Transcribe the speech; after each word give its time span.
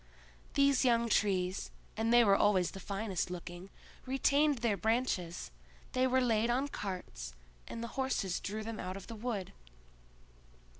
These 0.55 0.83
young 0.83 1.09
trees, 1.09 1.69
and 1.95 2.11
they 2.11 2.23
were 2.23 2.35
always 2.35 2.71
the 2.71 2.79
finest 2.79 3.29
looking, 3.29 3.69
retained 4.07 4.57
their 4.57 4.75
branches; 4.75 5.51
they 5.91 6.07
were 6.07 6.21
laid 6.21 6.49
on 6.49 6.69
carts, 6.69 7.35
and 7.67 7.83
the 7.83 7.89
horses 7.99 8.39
drew 8.39 8.63
them 8.63 8.79
out 8.79 8.97
of 8.97 9.05
the 9.05 9.15
wood. 9.15 9.53